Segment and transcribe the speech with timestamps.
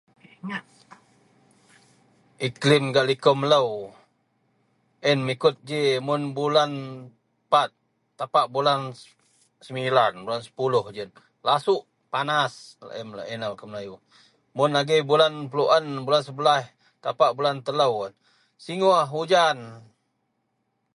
[2.47, 3.61] Iklim gak liko melo
[5.05, 6.71] iyen mengikut ji mun bulan
[7.51, 7.71] pat
[8.19, 8.79] tapak bulan
[9.65, 10.13] semilan
[10.45, 11.11] sepuloh gejiyen
[11.47, 11.81] lasouk
[12.13, 12.53] panas
[12.87, 13.03] laei
[13.45, 13.95] a melayu
[14.57, 14.71] mun
[15.53, 15.85] bulan
[16.27, 16.63] sebelas
[17.03, 17.89] tapak bulan telo
[18.63, 19.57] singouh hujan.